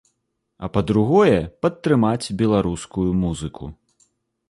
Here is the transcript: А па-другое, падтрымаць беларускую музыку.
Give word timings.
А 0.67 0.69
па-другое, 0.77 1.35
падтрымаць 1.67 2.33
беларускую 2.43 3.09
музыку. 3.23 3.73